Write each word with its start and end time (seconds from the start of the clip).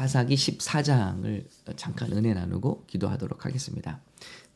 사사기 0.00 0.34
14장을 0.34 1.44
잠깐 1.76 2.10
은혜 2.12 2.32
나누고 2.32 2.86
기도하도록 2.86 3.44
하겠습니다. 3.44 4.00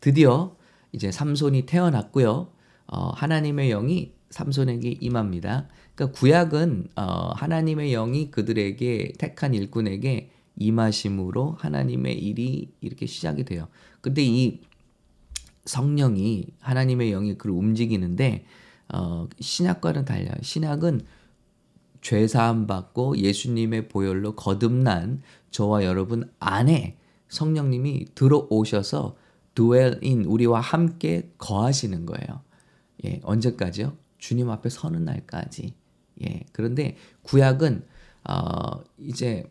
드디어 0.00 0.56
이제 0.92 1.12
삼손이 1.12 1.66
태어났고요. 1.66 2.48
어, 2.86 3.10
하나님의 3.10 3.68
영이 3.68 4.14
삼손에게 4.30 4.96
임합니다. 5.02 5.68
그러니까 5.94 6.18
구약은 6.18 6.88
어, 6.96 7.32
하나님의 7.36 7.90
영이 7.90 8.30
그들에게 8.30 9.12
택한 9.18 9.52
일꾼에게 9.52 10.30
임하심으로 10.56 11.56
하나님의 11.58 12.18
일이 12.18 12.72
이렇게 12.80 13.04
시작이 13.04 13.44
돼요. 13.44 13.68
근데 14.00 14.24
이 14.24 14.62
성령이 15.66 16.54
하나님의 16.60 17.10
영이 17.10 17.36
그를 17.36 17.54
움직이는데 17.54 18.46
어, 18.88 19.28
신약과는 19.38 20.06
달라요. 20.06 20.36
신약은 20.40 21.02
죄 22.04 22.28
사함 22.28 22.66
받고 22.66 23.16
예수님의 23.16 23.88
보혈로 23.88 24.36
거듭난 24.36 25.22
저와 25.50 25.84
여러분 25.84 26.30
안에 26.38 26.98
성령님이 27.28 28.08
들어오셔서 28.14 29.16
dwell 29.54 29.98
in 30.04 30.26
우리와 30.26 30.60
함께 30.60 31.30
거하시는 31.38 32.04
거예요. 32.04 32.42
예, 33.06 33.20
언제까지요? 33.24 33.96
주님 34.18 34.50
앞에 34.50 34.68
서는 34.68 35.06
날까지. 35.06 35.72
예. 36.26 36.40
그런데 36.52 36.96
구약은 37.22 37.86
어 38.28 38.82
이제 38.98 39.50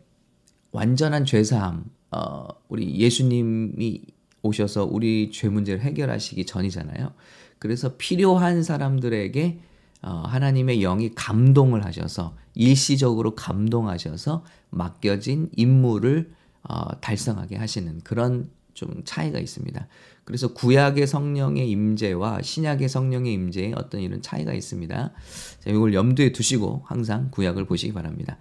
완전한 0.70 1.24
죄 1.24 1.42
사함 1.42 1.84
어 2.12 2.46
우리 2.68 3.00
예수님이 3.00 4.02
오셔서 4.42 4.84
우리 4.84 5.32
죄 5.32 5.48
문제를 5.48 5.82
해결하시기 5.82 6.46
전이잖아요. 6.46 7.12
그래서 7.58 7.96
필요한 7.96 8.62
사람들에게 8.62 9.58
어, 9.58 9.73
하나님의 10.10 10.80
영이 10.80 11.14
감동을 11.14 11.84
하셔서 11.84 12.36
일시적으로 12.54 13.34
감동하셔서 13.34 14.44
맡겨진 14.70 15.50
임무를 15.56 16.32
어, 16.62 17.00
달성하게 17.00 17.56
하시는 17.56 18.00
그런 18.04 18.50
좀 18.74 19.02
차이가 19.04 19.38
있습니다. 19.38 19.86
그래서 20.24 20.52
구약의 20.52 21.06
성령의 21.06 21.70
임재와 21.70 22.42
신약의 22.42 22.88
성령의 22.88 23.32
임재에 23.32 23.72
어떤 23.76 24.00
이런 24.00 24.22
차이가 24.22 24.52
있습니다. 24.52 25.12
자, 25.60 25.70
이걸 25.70 25.94
염두에 25.94 26.32
두시고 26.32 26.82
항상 26.86 27.28
구약을 27.30 27.66
보시기 27.66 27.92
바랍니다. 27.92 28.38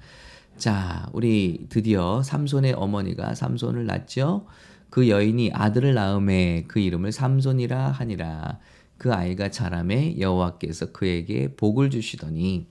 자, 0.57 1.09
우리 1.13 1.65
드디어 1.69 2.23
삼손의 2.23 2.73
어머니가 2.73 3.35
삼손을 3.35 3.85
낳죠. 3.85 4.45
그 4.89 5.09
여인이 5.09 5.51
아들을 5.53 5.93
낳음에 5.93 6.65
그 6.67 6.79
이름을 6.79 7.11
삼손이라 7.11 7.89
하니라. 7.91 8.59
그 8.97 9.13
아이가 9.13 9.49
자라매 9.51 10.19
여호와께서 10.19 10.91
그에게 10.91 11.55
복을 11.55 11.89
주시더니 11.89 12.67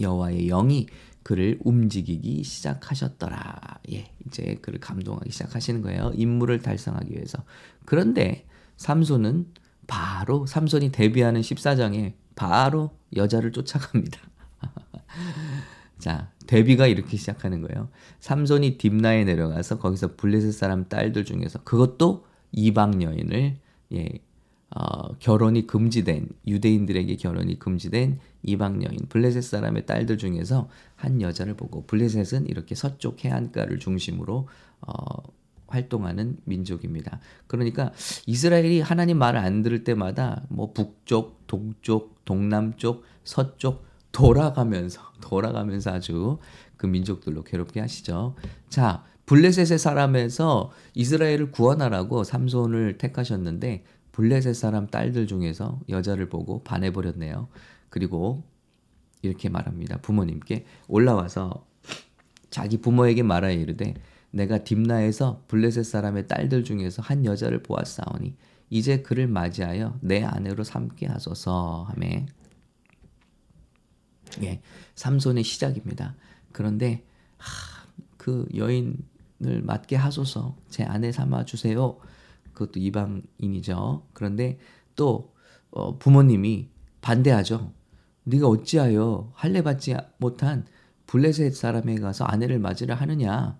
여호와의 0.00 0.46
영이 0.46 0.86
그를 1.22 1.58
움직이기 1.62 2.42
시작하셨더라. 2.42 3.80
예, 3.92 4.10
이제 4.26 4.58
그를 4.60 4.80
감동하기 4.80 5.30
시작하시는 5.30 5.82
거예요. 5.82 6.12
임무를 6.14 6.62
달성하기 6.62 7.12
위해서. 7.12 7.44
그런데 7.84 8.46
삼손은 8.76 9.46
바로 9.86 10.46
삼손이 10.46 10.90
데뷔하는 10.92 11.40
14장에 11.40 12.14
바로 12.34 12.90
여자를 13.14 13.52
쫓아갑니다. 13.52 14.18
자, 15.98 16.32
데뷔가 16.46 16.88
이렇게 16.88 17.16
시작하는 17.16 17.60
거예요. 17.60 17.88
삼손이 18.18 18.78
딥나에 18.78 19.24
내려가서 19.24 19.78
거기서 19.78 20.16
블레셋 20.16 20.52
사람 20.52 20.88
딸들 20.88 21.24
중에서 21.24 21.62
그것도 21.62 22.26
이방 22.50 23.02
여인을 23.02 23.56
예, 23.92 24.08
어, 24.74 25.14
결혼이 25.18 25.66
금지된 25.66 26.28
유대인들에게 26.46 27.16
결혼이 27.16 27.58
금지된 27.58 28.18
이방 28.42 28.82
여인 28.84 28.98
블레셋 29.08 29.42
사람의 29.42 29.84
딸들 29.84 30.16
중에서 30.16 30.68
한 30.96 31.20
여자를 31.20 31.54
보고 31.54 31.84
블레셋은 31.86 32.46
이렇게 32.46 32.74
서쪽 32.74 33.24
해안가를 33.24 33.78
중심으로 33.78 34.48
어, 34.80 35.22
활동하는 35.66 36.36
민족입니다. 36.44 37.20
그러니까 37.46 37.92
이스라엘이 38.26 38.80
하나님 38.80 39.18
말을 39.18 39.40
안 39.40 39.62
들을 39.62 39.84
때마다 39.84 40.42
뭐 40.48 40.72
북쪽, 40.72 41.46
동쪽, 41.46 42.24
동남쪽, 42.24 43.04
서쪽 43.24 43.84
돌아가면서 44.10 45.00
돌아가면서 45.20 45.92
아주 45.92 46.38
그 46.76 46.86
민족들로 46.86 47.44
괴롭게 47.44 47.80
하시죠. 47.80 48.36
자, 48.68 49.04
블레셋의 49.26 49.78
사람에서 49.78 50.70
이스라엘을 50.94 51.52
구원하라고 51.52 52.24
삼손을 52.24 52.98
택하셨는데 52.98 53.84
블레셋 54.12 54.54
사람 54.54 54.86
딸들 54.86 55.26
중에서 55.26 55.80
여자를 55.88 56.28
보고 56.28 56.62
반해버렸네요. 56.62 57.48
그리고 57.88 58.42
이렇게 59.22 59.48
말합니다. 59.48 59.98
부모님께 59.98 60.64
올라와서 60.88 61.66
자기 62.50 62.78
부모에게 62.78 63.22
말하여 63.22 63.54
이르되 63.54 63.94
내가 64.30 64.64
딥나에서 64.64 65.44
블레셋 65.48 65.84
사람의 65.84 66.26
딸들 66.26 66.64
중에서 66.64 67.02
한 67.02 67.24
여자를 67.24 67.62
보았사오니 67.62 68.34
이제 68.70 69.02
그를 69.02 69.26
맞이하여 69.26 69.98
내 70.00 70.22
아내로 70.24 70.64
삼게 70.64 71.06
하소서 71.06 71.86
하매 71.90 72.26
예, 74.42 74.62
삼손의 74.94 75.44
시작입니다. 75.44 76.14
그런데 76.52 77.04
하, 77.36 77.86
그 78.16 78.46
여인을 78.54 79.62
맞게 79.62 79.96
하소서 79.96 80.56
제 80.70 80.84
아내 80.84 81.12
삼아 81.12 81.44
주세요. 81.44 81.98
그것도 82.52 82.80
이방인이죠. 82.80 84.06
그런데 84.12 84.58
또 84.96 85.32
어, 85.70 85.98
부모님이 85.98 86.68
반대하죠. 87.00 87.72
네가 88.24 88.46
어찌하여 88.46 89.32
할례 89.34 89.62
받지 89.62 89.94
못한 90.18 90.66
블레셋 91.06 91.54
사람에 91.54 91.96
가서 91.96 92.24
아내를 92.24 92.58
맞으려 92.58 92.94
하느냐? 92.94 93.58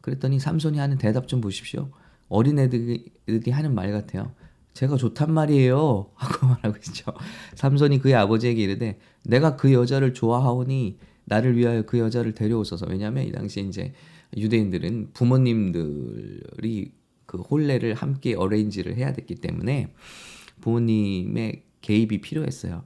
그랬더니 0.00 0.38
삼손이 0.38 0.78
하는 0.78 0.98
대답 0.98 1.28
좀 1.28 1.40
보십시오. 1.40 1.90
어린애들이 2.28 3.50
하는 3.50 3.74
말 3.74 3.92
같아요. 3.92 4.32
제가 4.74 4.96
좋단 4.96 5.32
말이에요. 5.32 6.10
하고 6.14 6.46
말하고 6.46 6.76
있죠. 6.78 7.12
삼손이 7.54 8.00
그의 8.00 8.14
아버지에게 8.14 8.62
이르되 8.62 8.98
내가 9.24 9.56
그 9.56 9.72
여자를 9.72 10.14
좋아하오니 10.14 10.98
나를 11.26 11.56
위하여 11.56 11.82
그 11.82 11.98
여자를 11.98 12.34
데려오소서. 12.34 12.86
왜냐하면 12.88 13.24
이 13.24 13.32
당시에 13.32 13.62
이제 13.62 13.92
유대인들은 14.36 15.10
부모님들이 15.12 16.92
그 17.36 17.42
혼례를 17.42 17.94
함께 17.94 18.34
어레인지를 18.34 18.96
해야 18.96 19.12
됐기 19.12 19.36
때문에 19.36 19.92
부모님의 20.60 21.64
개입이 21.80 22.20
필요했어요. 22.20 22.84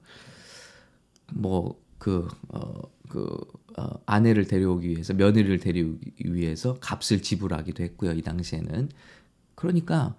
뭐그 1.35 2.29
어, 2.49 2.83
그 3.09 3.37
어, 3.77 4.01
아내를 4.07 4.47
데려오기 4.47 4.89
위해서 4.89 5.13
며느리를 5.13 5.59
데려오기 5.59 6.33
위해서 6.33 6.79
값을 6.81 7.23
지불하기도 7.23 7.83
했고요. 7.83 8.13
이 8.13 8.23
당시에는 8.23 8.89
그러니까 9.55 10.17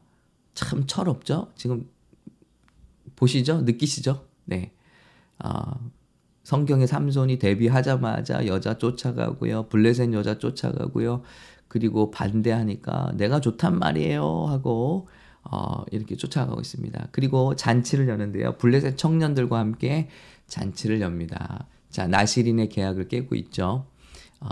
참 0.53 0.85
철없죠. 0.85 1.51
지금 1.55 1.89
보시죠, 3.15 3.61
느끼시죠? 3.61 4.25
네. 4.45 4.71
아, 5.39 5.75
성경의 6.43 6.87
삼손이 6.87 7.39
데뷔하자마자 7.39 8.47
여자 8.47 8.77
쫓아가고요. 8.77 9.67
블레셋 9.69 10.13
여자 10.13 10.37
쫓아가고요. 10.37 11.23
그리고 11.69 12.11
반대하니까 12.11 13.13
내가 13.15 13.39
좋단 13.39 13.79
말이에요 13.79 14.45
하고 14.47 15.07
어, 15.43 15.83
이렇게 15.91 16.17
쫓아가고 16.17 16.59
있습니다. 16.59 17.07
그리고 17.11 17.55
잔치를 17.55 18.09
여는데요. 18.09 18.57
블레셋 18.57 18.97
청년들과 18.97 19.57
함께 19.57 20.09
잔치를 20.47 20.99
엽니다. 20.99 21.67
자, 21.89 22.07
나시린의 22.07 22.69
계약을 22.69 23.07
깨고 23.07 23.35
있죠. 23.35 23.85
어, 24.41 24.47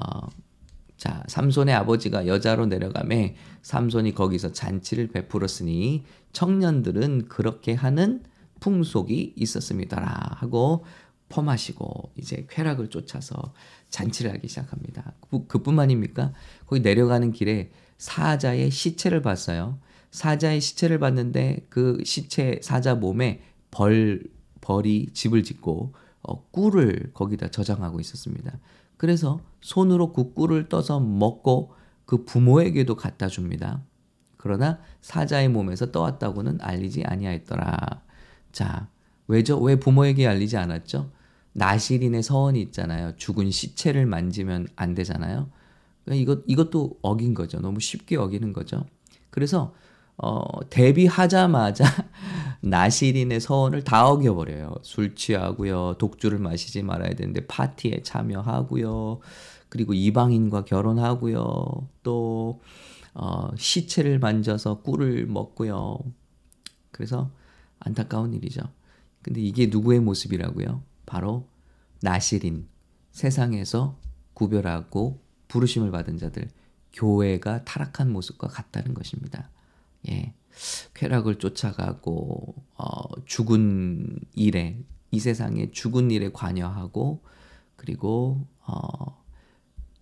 자, 0.95 1.23
삼손의 1.27 1.75
아버지가 1.75 2.25
여자로 2.27 2.65
내려가매 2.67 3.35
삼손이 3.61 4.13
거기서 4.15 4.53
잔치를 4.53 5.07
베풀었으니 5.09 6.03
청년들은 6.31 7.27
그렇게 7.27 7.73
하는 7.73 8.23
풍속이 8.59 9.33
있었습니다라 9.35 10.37
하고 10.37 10.85
펌하시고 11.29 12.11
이제 12.15 12.45
쾌락을 12.49 12.89
쫓아서 12.89 13.53
잔치를 13.89 14.33
하기 14.33 14.47
시작합니다. 14.47 15.13
그, 15.29 15.47
그뿐만입니까? 15.47 16.33
거기 16.65 16.81
내려가는 16.81 17.31
길에 17.31 17.71
사자의 17.97 18.71
시체를 18.71 19.21
봤어요. 19.21 19.79
사자의 20.11 20.61
시체를 20.61 20.99
봤는데 20.99 21.65
그 21.69 22.01
시체 22.05 22.59
사자 22.61 22.95
몸에 22.95 23.41
벌 23.71 24.23
벌이 24.61 25.07
집을 25.13 25.43
짓고 25.43 25.93
어, 26.23 26.45
꿀을 26.51 27.11
거기다 27.13 27.49
저장하고 27.49 27.99
있었습니다. 27.99 28.59
그래서 28.97 29.39
손으로 29.61 30.11
그 30.11 30.33
꿀을 30.33 30.69
떠서 30.69 30.99
먹고 30.99 31.73
그 32.05 32.25
부모에게도 32.25 32.95
갖다 32.95 33.27
줍니다. 33.27 33.81
그러나 34.37 34.79
사자의 35.01 35.49
몸에서 35.49 35.91
떠왔다고는 35.91 36.59
알리지 36.61 37.03
아니하였더라. 37.05 38.01
자, 38.51 38.89
왜죠? 39.27 39.59
왜 39.59 39.77
부모에게 39.77 40.27
알리지 40.27 40.57
않았죠? 40.57 41.11
나시린의 41.57 42.21
서원이 42.21 42.61
있잖아요. 42.61 43.13
죽은 43.17 43.49
시체를 43.49 44.05
만지면 44.05 44.67
안 44.75 44.93
되잖아요. 44.93 45.49
그러니까 46.05 46.21
이것 46.21 46.43
이것도 46.45 46.99
어긴 47.01 47.33
거죠. 47.33 47.59
너무 47.59 47.79
쉽게 47.79 48.15
어기는 48.15 48.53
거죠. 48.53 48.85
그래서 49.31 49.73
어, 50.17 50.43
데뷔하자마자 50.69 51.83
나시린의 52.61 53.39
서원을 53.39 53.83
다 53.83 54.07
어겨버려요. 54.07 54.75
술 54.83 55.15
취하고요. 55.15 55.95
독주를 55.97 56.37
마시지 56.37 56.83
말아야 56.83 57.15
되는데 57.15 57.47
파티에 57.47 58.03
참여하고요. 58.03 59.19
그리고 59.69 59.95
이방인과 59.95 60.63
결혼하고요. 60.65 61.87
또 62.03 62.61
어, 63.15 63.49
시체를 63.57 64.19
만져서 64.19 64.81
꿀을 64.81 65.25
먹고요. 65.25 65.97
그래서 66.91 67.31
안타까운 67.79 68.35
일이죠. 68.35 68.61
근데 69.23 69.41
이게 69.41 69.65
누구의 69.65 70.01
모습이라고요? 70.01 70.83
바로 71.07 71.47
나시린 72.03 72.67
세상에서 73.11 73.97
구별하고 74.35 75.19
부르심을 75.47 75.89
받은 75.89 76.19
자들 76.19 76.47
교회가 76.93 77.63
타락한 77.63 78.11
모습과 78.11 78.47
같다는 78.47 78.93
것입니다. 78.93 79.49
예. 80.09 80.35
쾌락을 80.93 81.39
쫓아가고 81.39 82.55
어, 82.75 83.25
죽은 83.25 84.19
일에 84.33 84.79
이 85.09 85.19
세상의 85.19 85.71
죽은 85.71 86.11
일에 86.11 86.31
관여하고 86.31 87.23
그리고 87.75 88.45
어, 88.65 89.23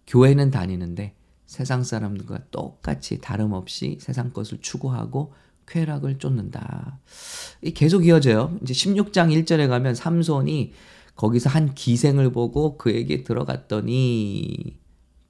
교회는 0.07 0.51
다니는데 0.51 1.15
세상 1.45 1.83
사람들과 1.83 2.49
똑같이 2.49 3.21
다름없이 3.21 3.97
세상 4.01 4.31
것을 4.31 4.59
추구하고 4.61 5.33
쾌락을 5.67 6.19
쫓는다. 6.19 6.99
이 7.61 7.71
계속 7.71 8.05
이어져요. 8.05 8.57
이제 8.61 8.73
16장 8.73 9.33
1절에 9.43 9.67
가면 9.67 9.95
삼손이 9.95 10.73
거기서 11.15 11.49
한 11.49 11.73
기생을 11.73 12.31
보고 12.31 12.77
그에게 12.77 13.23
들어갔더니 13.23 14.77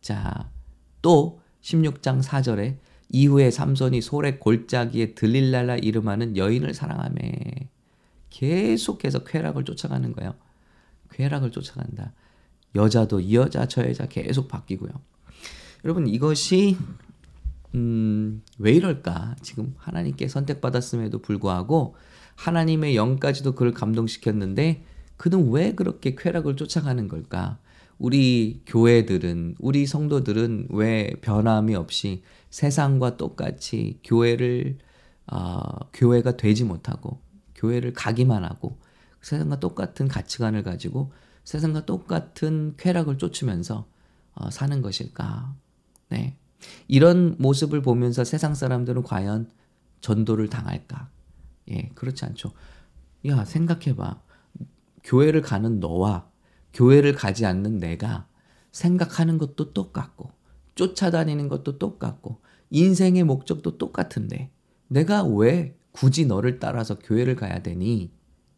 자, 0.01 0.49
또 1.01 1.39
16장 1.61 2.21
4절에 2.21 2.77
이후에 3.09 3.51
삼손이 3.51 4.01
소래 4.01 4.37
골짜기에 4.37 5.13
들릴랄라 5.13 5.77
이름하는 5.77 6.37
여인을 6.37 6.73
사랑하매 6.73 7.69
계속해서 8.29 9.23
쾌락을 9.23 9.63
쫓아가는 9.63 10.11
거예요. 10.13 10.35
쾌락을 11.11 11.51
쫓아간다. 11.51 12.13
여자도 12.75 13.21
이 13.21 13.35
여자 13.35 13.67
저 13.67 13.87
여자 13.87 14.07
계속 14.07 14.47
바뀌고요. 14.47 14.91
여러분 15.85 16.07
이것이 16.07 16.77
음, 17.75 18.41
왜 18.57 18.71
이럴까? 18.73 19.35
지금 19.41 19.75
하나님께 19.77 20.27
선택받았음에도 20.27 21.19
불구하고 21.21 21.95
하나님의 22.35 22.95
영까지도 22.95 23.55
그를 23.55 23.73
감동시켰는데 23.73 24.83
그는 25.17 25.51
왜 25.51 25.73
그렇게 25.73 26.15
쾌락을 26.15 26.55
쫓아가는 26.55 27.07
걸까? 27.07 27.59
우리 27.97 28.61
교회들은, 28.65 29.55
우리 29.59 29.85
성도들은 29.85 30.67
왜 30.71 31.11
변함이 31.21 31.75
없이 31.75 32.23
세상과 32.49 33.15
똑같이 33.15 33.99
교회를, 34.03 34.77
어, 35.31 35.61
교회가 35.93 36.35
되지 36.35 36.65
못하고, 36.65 37.21
교회를 37.55 37.93
가기만 37.93 38.43
하고, 38.43 38.77
세상과 39.21 39.61
똑같은 39.61 40.09
가치관을 40.09 40.63
가지고, 40.63 41.13
세상과 41.45 41.85
똑같은 41.85 42.73
쾌락을 42.77 43.17
쫓으면서 43.17 43.87
어, 44.33 44.49
사는 44.49 44.81
것일까? 44.81 45.55
네. 46.09 46.37
이런 46.87 47.35
모습을 47.39 47.81
보면서 47.81 48.23
세상 48.23 48.55
사람들은 48.55 49.03
과연 49.03 49.49
전도를 50.01 50.49
당할까? 50.49 51.09
예, 51.71 51.89
그렇지 51.95 52.25
않죠. 52.25 52.51
야, 53.27 53.43
생각해봐. 53.43 54.21
교회를 55.03 55.41
가는 55.41 55.79
너와 55.79 56.29
교회를 56.73 57.13
가지 57.13 57.45
않는 57.45 57.79
내가 57.79 58.27
생각하는 58.71 59.37
것도 59.37 59.73
똑같고, 59.73 60.31
쫓아다니는 60.75 61.47
것도 61.47 61.79
똑같고, 61.79 62.41
인생의 62.69 63.23
목적도 63.23 63.77
똑같은데, 63.77 64.51
내가 64.87 65.23
왜 65.23 65.77
굳이 65.91 66.25
너를 66.25 66.59
따라서 66.59 66.99
교회를 66.99 67.35
가야 67.35 67.63
되니? 67.63 68.11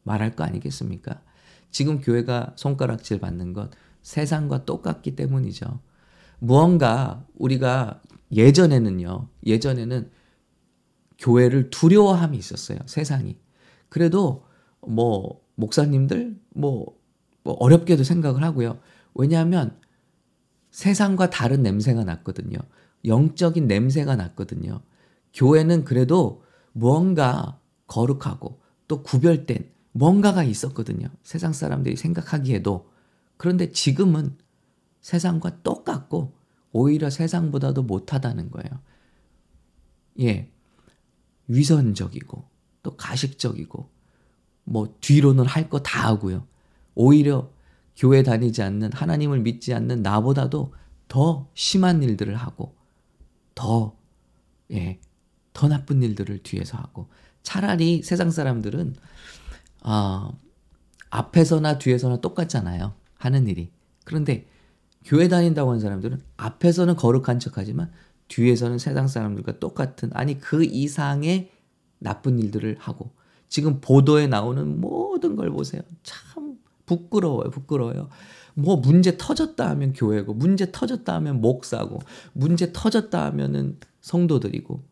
말할 0.04 0.36
거 0.36 0.44
아니겠습니까? 0.44 1.22
지금 1.70 2.02
교회가 2.02 2.54
손가락질 2.56 3.20
받는 3.20 3.54
것 3.54 3.70
세상과 4.02 4.66
똑같기 4.66 5.16
때문이죠. 5.16 5.80
무언가 6.40 7.26
우리가 7.36 8.02
예전에는요, 8.32 9.28
예전에는 9.46 10.12
교회를 11.18 11.70
두려워함이 11.70 12.38
있었어요, 12.38 12.80
세상이. 12.86 13.38
그래도 13.90 14.46
뭐, 14.82 15.42
목사님들, 15.56 16.40
뭐, 16.50 16.98
뭐 17.44 17.54
어렵게도 17.60 18.04
생각을 18.04 18.44
하고요. 18.44 18.80
왜냐하면 19.16 19.80
세상과 20.72 21.30
다른 21.30 21.64
냄새가 21.64 22.04
났거든요. 22.04 22.60
영적인 23.06 23.68
냄새가 23.68 24.16
났거든요. 24.16 24.82
교회는 25.34 25.86
그래도 25.86 26.44
무언가 26.74 27.60
거룩하고 27.88 28.60
또 28.88 29.02
구별된 29.02 29.72
뭔가가 29.92 30.44
있었거든요. 30.44 31.08
세상 31.24 31.54
사람들이 31.54 31.96
생각하기에도. 31.96 32.90
그런데 33.38 33.72
지금은 33.72 34.38
세상과 35.02 35.62
똑같고 35.64 36.34
오히려 36.72 37.10
세상보다도 37.10 37.84
못하다는 37.84 38.52
거예요. 38.52 38.70
예. 40.22 40.50
위선적이고 41.48 42.46
또 42.84 42.96
가식적이고 42.98 43.90
뭐 44.66 44.96
뒤로는 45.02 45.46
할 45.46 45.70
거 45.70 45.80
다 45.80 46.08
하고요. 46.10 46.46
오히려 46.96 47.52
교회 47.96 48.24
다니지 48.24 48.62
않는 48.64 48.94
하나님을 48.94 49.40
믿지 49.42 49.74
않는 49.74 50.02
나보다도 50.04 50.74
더 51.08 51.50
심한 51.54 52.04
일들을 52.04 52.36
하고 52.36 52.76
더 53.56 53.96
예. 54.72 55.00
더 55.54 55.68
나쁜 55.68 56.04
일들을 56.04 56.44
뒤에서 56.44 56.78
하고 56.78 57.10
차라리 57.44 58.04
세상 58.04 58.30
사람들은 58.30 58.96
아 59.82 60.32
앞에서나 61.10 61.78
뒤에서나 61.80 62.22
똑같잖아요. 62.22 62.94
하는 63.18 63.48
일이. 63.48 63.72
그런데 64.04 64.48
교회 65.08 65.30
다닌다고 65.30 65.70
하는 65.70 65.80
사람들은 65.80 66.22
앞에서는 66.36 66.98
거룩한 66.98 67.40
척하지만 67.40 67.90
뒤에서는 68.28 68.78
세상 68.78 69.08
사람들과 69.08 69.60
똑같은 69.60 70.10
아니 70.14 70.38
그 70.38 70.66
이상의 70.66 71.50
나쁜 71.98 72.40
일들을 72.40 72.76
하고 72.78 73.12
지금 73.48 73.80
보도에 73.80 74.28
나오는 74.28 74.82
모든 74.82 75.38
걸 75.38 75.50
보세요. 75.50 75.82
참 76.04 76.58
부끄러워요. 76.86 77.50
부끄러워요. 77.52 78.10
뭐 78.54 78.76
문제 78.76 79.18
터졌다 79.18 79.66
하면 79.70 79.94
교회고 79.94 80.34
문제 80.34 80.74
터졌다 80.74 81.14
하면 81.16 81.40
목사고 81.40 82.00
문제 82.34 82.74
터졌다 82.74 83.26
하면은 83.28 83.78
성도들이고 84.02 84.84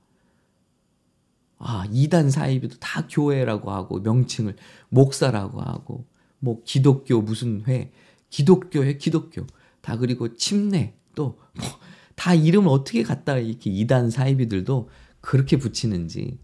아 1.58 1.86
이단 1.92 2.30
사이비도 2.30 2.78
다 2.80 3.06
교회라고 3.10 3.72
하고 3.72 4.00
명칭을 4.00 4.56
목사라고 4.88 5.60
하고 5.60 6.06
뭐 6.40 6.62
기독교 6.64 7.22
무슨 7.22 7.64
회 7.68 7.92
기독교회 8.30 8.98
기독교 8.98 9.46
다 9.86 9.98
그리고 9.98 10.36
침례 10.36 10.96
또다 11.14 11.38
뭐 12.26 12.34
이름을 12.34 12.70
어떻게 12.70 13.04
갖다 13.04 13.38
이렇게 13.38 13.70
이단 13.70 14.10
사이비들도 14.10 14.90
그렇게 15.22 15.58
붙이는지 15.58 16.40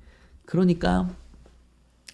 그러니까 0.46 1.10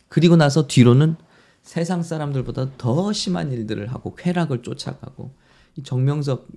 그리고 0.07 0.37
나서 0.37 0.67
뒤로는 0.67 1.17
세상 1.63 2.01
사람들보다 2.01 2.77
더 2.77 3.11
심한 3.11 3.51
일들을 3.51 3.87
하고 3.87 4.15
쾌락을 4.15 4.63
쫓아가고 4.63 5.35
이 5.75 5.83
정명석 5.83 6.47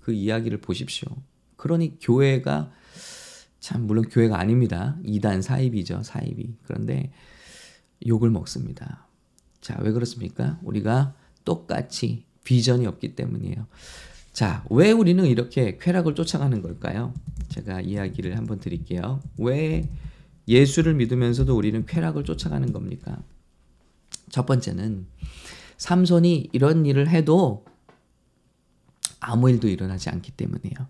그 0.00 0.12
이야기를 0.12 0.60
보십시오. 0.60 1.08
그러니 1.56 1.98
교회가 2.00 2.70
참 3.58 3.88
물론 3.88 4.08
교회가 4.08 4.38
아닙니다. 4.38 4.96
이단 5.04 5.42
사입이죠. 5.42 6.04
사입이. 6.04 6.54
그런데 6.62 7.10
욕을 8.06 8.30
먹습니다. 8.30 9.08
자, 9.60 9.76
왜 9.80 9.90
그렇습니까? 9.90 10.60
우리가 10.62 11.14
똑같이 11.44 12.24
비전이 12.44 12.86
없기 12.86 13.16
때문이에요. 13.16 13.66
자, 14.32 14.64
왜 14.70 14.92
우리는 14.92 15.24
이렇게 15.26 15.76
쾌락을 15.78 16.14
쫓아가는 16.14 16.62
걸까요? 16.62 17.12
제가 17.48 17.82
이야기를 17.82 18.36
한번 18.38 18.60
드릴게요. 18.60 19.20
왜 19.38 19.88
예수를 20.48 20.94
믿으면서도 20.94 21.54
우리는 21.54 21.84
쾌락을 21.84 22.24
쫓아가는 22.24 22.72
겁니까? 22.72 23.22
첫 24.30 24.46
번째는 24.46 25.06
삼손이 25.76 26.48
이런 26.52 26.86
일을 26.86 27.08
해도 27.08 27.64
아무 29.20 29.50
일도 29.50 29.68
일어나지 29.68 30.08
않기 30.08 30.32
때문이에요. 30.32 30.88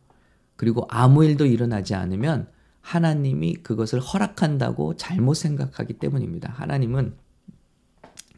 그리고 0.57 0.87
아무 0.89 1.25
일도 1.25 1.47
일어나지 1.47 1.95
않으면 1.95 2.49
하나님이 2.81 3.55
그것을 3.57 4.01
허락한다고 4.01 4.97
잘못 4.97 5.35
생각하기 5.35 5.95
때문입니다. 5.95 6.53
하나님은 6.53 7.15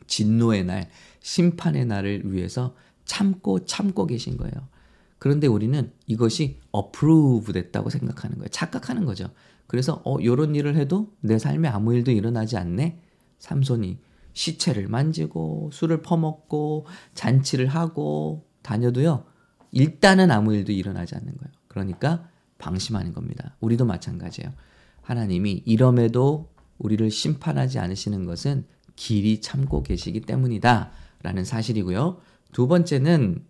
진노의 0.07 0.65
날, 0.65 0.91
심판의 1.21 1.85
날을 1.87 2.33
위해서 2.33 2.75
참고 3.05 3.65
참고 3.67 4.07
계신 4.07 4.37
거예요. 4.37 4.74
그런데 5.19 5.47
우리는 5.47 5.93
이것이 6.07 6.61
어프로브 6.71 7.53
됐다고 7.53 7.91
생각하는 7.91 8.37
거예요. 8.37 8.49
착각하는 8.49 9.05
거죠. 9.05 9.31
그래서 9.67 10.03
어 10.05 10.17
요런 10.23 10.55
일을 10.55 10.77
해도 10.77 11.13
내 11.21 11.39
삶에 11.39 11.69
아무 11.69 11.95
일도 11.95 12.11
일어나지 12.11 12.57
않네. 12.57 13.01
삼손이 13.39 13.99
시체를 14.33 14.89
만지고 14.89 15.71
술을 15.73 16.03
퍼먹고 16.03 16.87
잔치를 17.15 17.67
하고 17.69 18.47
다녀도요. 18.63 19.25
일단은 19.71 20.31
아무 20.31 20.55
일도 20.55 20.73
일어나지 20.73 21.15
않는 21.15 21.37
거예요. 21.37 21.53
그러니까 21.69 22.29
방심하는 22.59 23.13
겁니다. 23.13 23.57
우리도 23.61 23.85
마찬가지예요. 23.85 24.53
하나님이 25.03 25.63
이럼에도 25.67 26.51
우리를 26.79 27.11
심판하지 27.11 27.79
않으시는 27.79 28.25
것은 28.25 28.67
길이 28.97 29.41
참고 29.41 29.83
계시기 29.83 30.21
때문이다. 30.21 30.91
라는 31.23 31.45
사실이고요. 31.45 32.19
두 32.53 32.69
번째는 32.69 33.45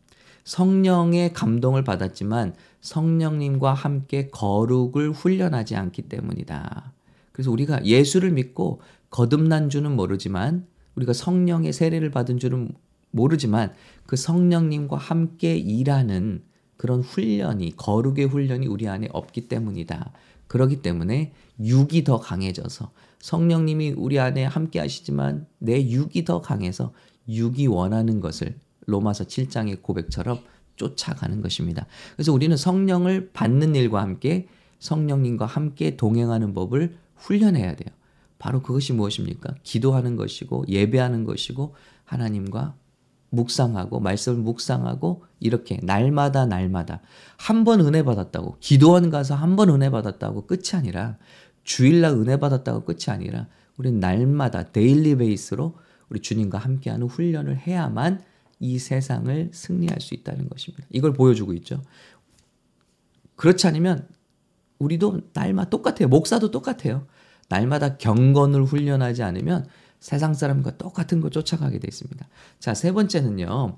성령의 0.45 1.33
감동을 1.33 1.85
받았지만 1.85 2.55
성령님과 2.81 3.73
함께 3.73 4.29
거룩을 4.31 5.11
훈련하지 5.11 5.77
않기 5.77 6.03
때문이다. 6.03 6.93
그래서 7.33 7.51
우리가 7.51 7.85
예수를 7.85 8.31
믿고 8.31 8.81
거듭난 9.11 9.71
줄은 9.71 9.97
모르지만 9.97 10.67
우리가 10.95 11.13
성령의 11.13 11.73
세례를 11.73 12.11
받은 12.11 12.39
줄은 12.39 12.73
모르지만 13.11 13.73
그 14.07 14.17
성령님과 14.17 14.97
함께 14.97 15.57
일하는 15.57 16.43
그런 16.77 17.01
훈련이 17.01 17.77
거룩의 17.77 18.27
훈련이 18.27 18.67
우리 18.67 18.89
안에 18.89 19.09
없기 19.13 19.49
때문이다. 19.49 20.13
그러기 20.47 20.83
때문에 20.83 21.33
육이 21.61 22.05
더 22.05 22.19
강해져서 22.21 22.91
성령님이 23.21 23.95
우리 23.97 24.19
안에 24.19 24.45
함께 24.45 24.81
하시지만 24.81 25.47
내 25.59 25.89
육이 25.89 26.25
더 26.25 26.43
강해서 26.43 26.93
육이 27.29 27.69
원하는 27.69 28.21
것을 28.21 28.59
로마서 28.87 29.25
7장의 29.25 29.83
고백처럼 29.83 30.41
쫓아가는 30.77 31.41
것입니다. 31.41 31.87
그래서 32.17 32.33
우리는 32.33 32.57
성령을 32.57 33.31
받는 33.33 33.75
일과 33.77 34.03
함께 34.03 34.49
성령님과 34.81 35.47
함께 35.47 35.97
동행하는 35.97 36.53
법을 36.55 36.97
훈련해야 37.17 37.77
돼요. 37.77 37.95
바로 38.39 38.61
그것이 38.63 38.93
무엇입니까? 38.93 39.55
기도하는 39.63 40.17
것이고 40.17 40.65
예배하는 40.69 41.25
것이고 41.25 41.75
하나님과 42.05 42.75
묵상하고 43.31 44.01
말씀을 44.01 44.39
묵상하고 44.43 45.25
이렇게 45.41 45.79
날마다 45.83 46.47
날마다 46.47 47.01
한 47.37 47.65
번 47.65 47.81
은혜 47.81 48.03
받았다고 48.03 48.59
기도원 48.61 49.11
가서 49.11 49.35
한 49.35 49.57
번 49.57 49.71
은혜 49.71 49.91
받았다고 49.91 50.47
끝이 50.47 50.71
아니라 50.75 51.17
주일날 51.65 52.13
은혜 52.13 52.39
받았다고 52.39 52.85
끝이 52.85 53.05
아니라 53.09 53.47
우리는 53.77 53.99
날마다 53.99 54.65
데일리 54.65 55.17
베이스로 55.17 55.75
우리 56.11 56.21
주님과 56.21 56.59
함께하는 56.59 57.07
훈련을 57.09 57.57
해야만 57.59 58.23
이 58.65 58.79
세상을 58.79 59.51
승리할 59.53 60.01
수 60.01 60.15
있다는 60.15 60.49
것입니다. 60.49 60.87
이걸 60.91 61.13
보여주고 61.13 61.53
있죠. 61.53 61.83
그렇지 63.37 63.67
않으면 63.67 64.09
우리도 64.79 65.21
날마다 65.35 65.69
똑같아요. 65.69 66.09
목사도 66.09 66.51
똑같아요. 66.51 67.07
날마다 67.51 67.99
경건을 67.99 68.65
훈련하지 68.65 69.23
않으면 69.23 69.67
세상 70.01 70.33
사람과 70.33 70.79
똑같은 70.79 71.21
거 71.21 71.29
쫓아가게 71.29 71.79
돼 71.79 71.89
있습니다. 71.89 72.27
자, 72.59 72.73
세 72.73 72.91
번째는요. 72.93 73.77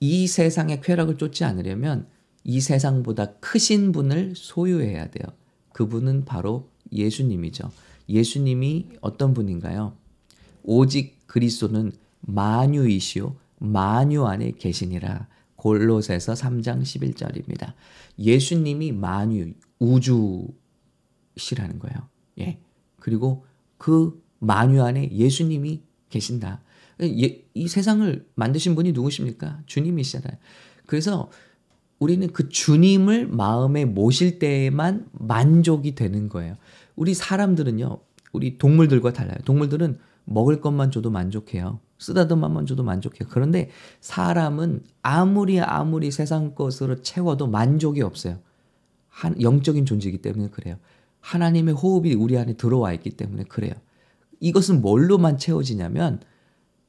이 0.00 0.26
세상의 0.26 0.80
쾌락을 0.80 1.16
쫓지 1.16 1.44
않으려면 1.44 2.08
이 2.42 2.60
세상보다 2.60 3.34
크신 3.34 3.92
분을 3.92 4.34
소유해야 4.34 5.10
돼요. 5.10 5.32
그분은 5.72 6.24
바로 6.24 6.68
예수님이죠. 6.90 7.70
예수님이 8.08 8.88
어떤 9.00 9.32
분인가요? 9.32 9.96
오직 10.64 11.24
그리스도는 11.28 11.92
만유이시요 12.20 13.43
만유 13.58 14.26
안에 14.26 14.52
계시니라. 14.52 15.28
골로새서 15.56 16.34
3장 16.34 16.82
11절입니다. 16.82 17.72
예수님이 18.18 18.92
만유 18.92 19.52
우주시라는 19.78 21.78
거예요. 21.78 22.08
예. 22.40 22.58
그리고 23.00 23.46
그 23.78 24.22
만유 24.40 24.82
안에 24.82 25.10
예수님이 25.12 25.82
계신다. 26.10 26.60
예, 27.00 27.44
이 27.54 27.68
세상을 27.68 28.26
만드신 28.34 28.74
분이 28.74 28.92
누구십니까? 28.92 29.62
주님이시잖아요. 29.66 30.38
그래서 30.86 31.30
우리는 31.98 32.26
그 32.32 32.48
주님을 32.48 33.28
마음에 33.28 33.84
모실 33.84 34.38
때에만 34.38 35.08
만족이 35.12 35.94
되는 35.94 36.28
거예요. 36.28 36.56
우리 36.96 37.14
사람들은요, 37.14 37.98
우리 38.32 38.58
동물들과 38.58 39.12
달라요. 39.12 39.38
동물들은 39.44 39.98
먹을 40.24 40.60
것만 40.60 40.90
줘도 40.90 41.10
만족해요. 41.10 41.80
쓰다듬만 42.04 42.66
줘도 42.66 42.82
만족해요. 42.82 43.28
그런데 43.30 43.70
사람은 44.00 44.82
아무리 45.02 45.60
아무리 45.60 46.10
세상 46.10 46.54
것으로 46.54 47.02
채워도 47.02 47.46
만족이 47.46 48.02
없어요. 48.02 48.38
한 49.08 49.40
영적인 49.40 49.86
존재이기 49.86 50.18
때문에 50.18 50.48
그래요. 50.48 50.76
하나님의 51.20 51.74
호흡이 51.74 52.14
우리 52.14 52.36
안에 52.36 52.54
들어와 52.54 52.92
있기 52.92 53.10
때문에 53.10 53.44
그래요. 53.44 53.72
이것은 54.40 54.82
뭘로만 54.82 55.38
채워지냐면 55.38 56.20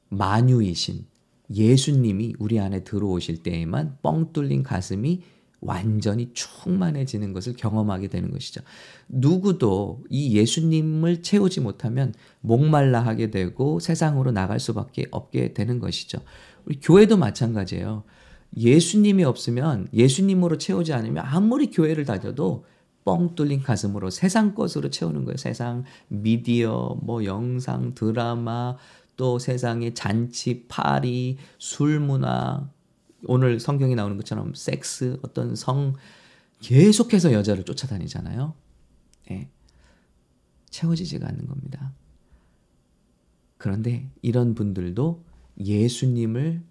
만유이신 0.08 1.06
예수님이 1.54 2.34
우리 2.38 2.58
안에 2.58 2.84
들어오실 2.84 3.42
때에만 3.42 3.98
뻥 4.02 4.32
뚫린 4.32 4.62
가슴이 4.62 5.22
완전히 5.60 6.30
충만해지는 6.32 7.32
것을 7.32 7.54
경험하게 7.54 8.08
되는 8.08 8.30
것이죠. 8.30 8.60
누구도 9.08 10.04
이 10.10 10.36
예수님을 10.36 11.22
채우지 11.22 11.60
못하면 11.60 12.14
목말라 12.40 13.00
하게 13.00 13.30
되고 13.30 13.80
세상으로 13.80 14.32
나갈 14.32 14.60
수밖에 14.60 15.06
없게 15.10 15.54
되는 15.54 15.78
것이죠. 15.78 16.18
우리 16.66 16.78
교회도 16.80 17.16
마찬가지예요. 17.16 18.04
예수님이 18.56 19.24
없으면 19.24 19.88
예수님으로 19.92 20.58
채우지 20.58 20.92
않으면 20.92 21.24
아무리 21.26 21.70
교회를 21.70 22.04
다녀도 22.04 22.64
뻥 23.04 23.34
뚫린 23.34 23.62
가슴으로 23.62 24.10
세상 24.10 24.54
것으로 24.54 24.90
채우는 24.90 25.24
거예요. 25.24 25.36
세상 25.36 25.84
미디어, 26.08 26.96
뭐 27.02 27.24
영상, 27.24 27.94
드라마, 27.94 28.76
또 29.16 29.38
세상의 29.38 29.94
잔치, 29.94 30.66
파리, 30.66 31.38
술 31.58 32.00
문화, 32.00 32.68
오늘 33.26 33.60
성경에 33.60 33.94
나오는 33.94 34.16
것처럼 34.16 34.54
섹스, 34.54 35.18
어떤 35.22 35.54
성 35.54 35.94
계속해서 36.60 37.32
여자를 37.32 37.64
쫓아다니잖아요. 37.64 38.54
네. 39.28 39.50
채워지지가 40.70 41.26
않는 41.28 41.46
겁니다. 41.46 41.92
그런데 43.58 44.10
이런 44.22 44.54
분들도 44.54 45.24
예수님을 45.58 46.62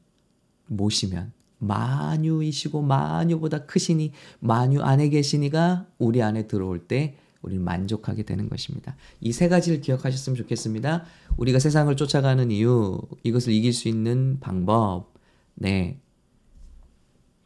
모시면 0.68 1.34
만유이시고 1.60 2.82
만유보다 2.82 3.66
크시니 3.66 4.12
만유 4.40 4.82
안에 4.82 5.10
계시니가 5.10 5.88
우리 5.98 6.22
안에 6.22 6.48
들어올 6.48 6.88
때 6.88 7.18
우리는 7.42 7.64
만족하게 7.64 8.24
되는 8.24 8.50
것입니다. 8.50 8.96
이 9.22 9.32
세 9.32 9.48
가지를 9.48 9.82
기억하셨으면 9.82 10.36
좋겠습니다. 10.36 11.06
우리가 11.38 11.60
세상을 11.60 11.96
쫓아가는 11.96 12.50
이유, 12.52 13.00
이것을 13.24 13.54
이길 13.54 13.72
수 13.74 13.88
있는 13.88 14.40
방법. 14.40 15.14
네. 15.54 16.00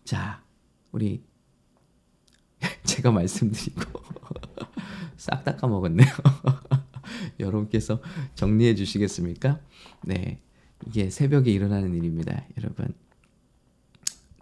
자, 0.09 0.41
우리 0.91 1.21
제가 2.83 3.11
말씀드리고 3.11 4.01
싹 5.17 5.43
다 5.43 5.55
까먹었네요. 5.55 6.07
여러분께서 7.39 8.01
정리해 8.33 8.73
주시겠습니까? 8.73 9.59
네. 10.05 10.41
이게 10.87 11.11
새벽에 11.11 11.51
일어나는 11.51 11.93
일입니다. 11.93 12.43
여러분. 12.57 12.91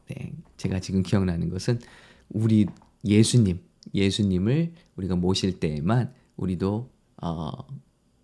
네, 0.05 0.31
제가 0.55 0.79
지금 0.79 1.03
기억나는 1.03 1.49
것은 1.49 1.81
우리 2.29 2.67
예수님, 3.03 3.59
예수님을 3.93 4.71
우리가 4.95 5.17
모실 5.17 5.59
때에만 5.59 6.13
우리도 6.37 6.89
어, 7.21 7.51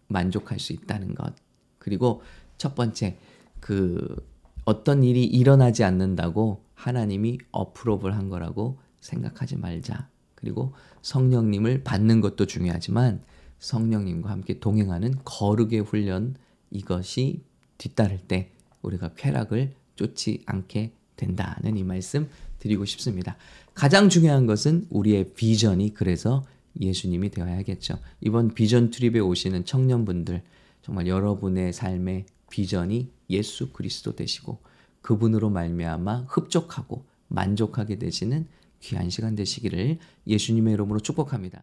만족할 0.07 0.59
수 0.61 0.71
있다는 0.71 1.13
것. 1.13 1.35
그리고 1.77 2.21
첫 2.57 2.73
번째, 2.73 3.17
그 3.59 4.25
어떤 4.63 5.03
일이 5.03 5.25
일어나지 5.25 5.83
않는다고 5.83 6.63
하나님이 6.83 7.37
어프로블 7.51 8.13
한 8.13 8.27
거라고 8.27 8.77
생각하지 8.99 9.55
말자. 9.55 10.09
그리고 10.35 10.73
성령님을 11.01 11.83
받는 11.83 12.19
것도 12.19 12.45
중요하지만 12.45 13.21
성령님과 13.59 14.29
함께 14.29 14.59
동행하는 14.59 15.13
거룩의 15.23 15.79
훈련 15.79 16.35
이것이 16.71 17.41
뒤따를 17.77 18.19
때 18.27 18.51
우리가 18.81 19.13
쾌락을 19.15 19.73
쫓지 19.95 20.43
않게 20.45 20.91
된다는 21.15 21.77
이 21.77 21.83
말씀 21.83 22.27
드리고 22.59 22.83
싶습니다. 22.83 23.37
가장 23.73 24.09
중요한 24.09 24.45
것은 24.45 24.87
우리의 24.89 25.35
비전이 25.35 25.93
그래서 25.93 26.43
예수님이 26.81 27.29
되어야겠죠. 27.29 27.97
이번 28.19 28.53
비전 28.53 28.89
트립에 28.89 29.19
오시는 29.19 29.63
청년분들 29.63 30.41
정말 30.81 31.07
여러분의 31.07 31.71
삶의 31.71 32.25
비전이 32.49 33.09
예수 33.29 33.71
그리스도 33.71 34.17
되시고 34.17 34.59
그분으로 35.03 35.51
말미암아 35.51 36.25
흡족하고 36.27 37.05
만족하게 37.27 37.99
되시는 37.99 38.47
귀한 38.79 39.09
시간 39.09 39.35
되시기를 39.35 39.99
예수님의 40.25 40.73
이름으로 40.73 40.99
축복합니다. 40.99 41.61